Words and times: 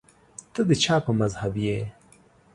ته 0.53 0.61
د 0.69 0.71
چا 0.83 0.95
په 1.05 1.11
مذهب 1.19 1.53
یې 1.65 1.79